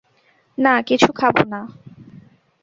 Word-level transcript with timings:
না, 0.57 0.73
কিছু 0.81 1.09
খাব 1.13 1.35
না। 1.47 1.61